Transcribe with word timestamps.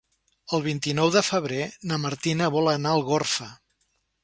El 0.57 0.63
vint-i-nou 0.67 1.11
de 1.15 1.23
febrer 1.27 1.61
na 1.91 2.01
Martina 2.07 2.49
vol 2.57 2.73
anar 2.75 2.95
a 2.97 3.01
Algorfa. 3.03 3.53